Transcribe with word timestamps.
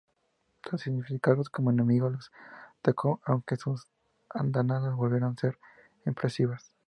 Tras 0.63 0.87
identificarlos 0.87 1.51
como 1.51 1.69
enemigos 1.69 2.11
los 2.11 2.31
atacó, 2.79 3.21
aunque 3.23 3.55
sus 3.55 3.85
andanadas 4.31 4.95
volvieron 4.95 5.33
a 5.33 5.39
ser 5.39 5.59
imprecisas. 6.07 6.71